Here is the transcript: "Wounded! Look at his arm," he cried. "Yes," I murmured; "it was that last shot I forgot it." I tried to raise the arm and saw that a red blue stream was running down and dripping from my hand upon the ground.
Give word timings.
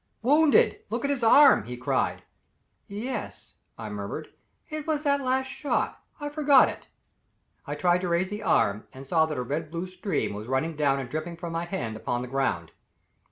"Wounded! 0.23 0.79
Look 0.89 1.03
at 1.05 1.11
his 1.11 1.23
arm," 1.23 1.65
he 1.65 1.77
cried. 1.77 2.23
"Yes," 2.87 3.53
I 3.77 3.91
murmured; 3.91 4.29
"it 4.67 4.87
was 4.87 5.03
that 5.03 5.21
last 5.21 5.45
shot 5.45 6.01
I 6.19 6.27
forgot 6.29 6.67
it." 6.69 6.87
I 7.67 7.75
tried 7.75 8.01
to 8.01 8.09
raise 8.09 8.29
the 8.29 8.41
arm 8.41 8.87
and 8.93 9.05
saw 9.05 9.27
that 9.27 9.37
a 9.37 9.43
red 9.43 9.69
blue 9.69 9.85
stream 9.85 10.33
was 10.33 10.47
running 10.47 10.75
down 10.75 10.99
and 10.99 11.07
dripping 11.07 11.37
from 11.37 11.53
my 11.53 11.65
hand 11.65 11.95
upon 11.95 12.23
the 12.23 12.27
ground. 12.27 12.71